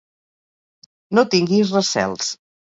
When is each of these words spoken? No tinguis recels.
No 1.19 1.25
tinguis 1.35 1.75
recels. 1.77 2.33